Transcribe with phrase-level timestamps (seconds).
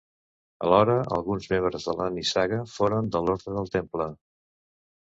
[0.67, 4.13] Alhora, alguns membres de la nissaga foren de l'orde del Temple.